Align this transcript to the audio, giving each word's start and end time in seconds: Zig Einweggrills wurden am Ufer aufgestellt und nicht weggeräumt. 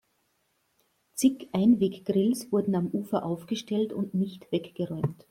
Zig 1.13 1.49
Einweggrills 1.51 2.51
wurden 2.51 2.73
am 2.75 2.87
Ufer 2.87 3.23
aufgestellt 3.23 3.93
und 3.93 4.15
nicht 4.15 4.51
weggeräumt. 4.51 5.19